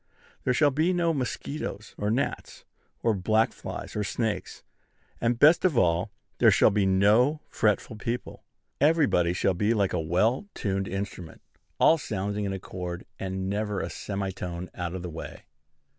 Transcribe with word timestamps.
There 0.45 0.53
shall 0.55 0.71
be 0.71 0.93
no 0.93 1.13
mosquitoes, 1.13 1.93
or 1.95 2.09
gnats, 2.09 2.65
or 3.03 3.13
black 3.13 3.53
flies, 3.53 3.95
or 3.95 4.03
snakes; 4.03 4.63
and, 5.21 5.37
best 5.37 5.63
of 5.63 5.77
all, 5.77 6.09
there 6.39 6.49
shall 6.49 6.71
be 6.71 6.87
no 6.87 7.41
fretful 7.49 7.97
people. 7.97 8.43
Everybody 8.79 9.31
shall 9.31 9.53
be 9.53 9.75
like 9.75 9.93
a 9.93 9.99
well 10.01 10.47
tuned 10.55 10.87
instrument, 10.87 11.43
all 11.79 11.99
sounding 11.99 12.45
in 12.45 12.51
accord, 12.51 13.05
and 13.19 13.47
never 13.47 13.79
a 13.79 13.91
semitone 13.91 14.71
out 14.73 14.95
of 14.95 15.03
the 15.03 15.09
way. 15.11 15.43